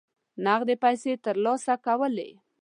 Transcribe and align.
نغدي 0.45 0.75
پیسې 0.83 1.11
ترلاسه 1.25 1.73
کولې. 1.85 2.29